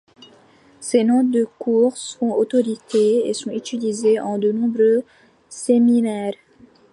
Ses 0.79 1.03
notes 1.03 1.29
de 1.29 1.45
cours 1.59 1.95
font 1.95 2.33
autorité 2.33 3.29
et 3.29 3.35
sont 3.35 3.51
utilisées 3.51 4.19
en 4.19 4.39
de 4.39 4.51
nombreux 4.51 5.03
séminaires. 5.47 6.33